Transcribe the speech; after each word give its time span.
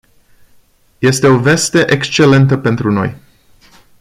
Este 0.99 1.27
o 1.27 1.37
veste 1.39 1.87
excelentă 1.93 2.57
pentru 2.57 2.91
noi. 2.91 3.15